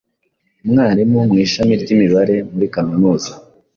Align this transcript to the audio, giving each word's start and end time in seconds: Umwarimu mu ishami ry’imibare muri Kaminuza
Umwarimu 0.63 1.19
mu 1.29 1.35
ishami 1.45 1.73
ry’imibare 1.81 2.35
muri 2.51 2.67
Kaminuza 2.75 3.31